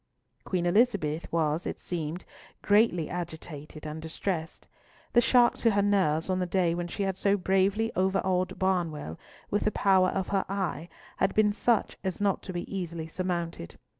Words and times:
Queen 0.45 0.65
Elizabeth 0.65 1.31
was, 1.31 1.67
it 1.67 1.77
seemed, 1.79 2.25
greatly 2.63 3.07
agitated 3.07 3.85
and 3.85 4.01
distressed. 4.01 4.67
The 5.13 5.21
shock 5.21 5.59
to 5.59 5.69
her 5.69 5.83
nerves 5.83 6.27
on 6.27 6.39
the 6.39 6.47
day 6.47 6.73
when 6.73 6.87
she 6.87 7.03
had 7.03 7.19
so 7.19 7.37
bravely 7.37 7.91
overawed 7.95 8.57
Barnwell 8.57 9.19
with 9.51 9.63
the 9.63 9.71
power 9.71 10.09
of 10.09 10.29
her 10.29 10.43
eye 10.49 10.89
had 11.17 11.35
been 11.35 11.53
such 11.53 11.97
as 12.03 12.19
not 12.19 12.41
to 12.41 12.51
be 12.51 12.61
easily 12.75 13.05
surmounted. 13.07 13.77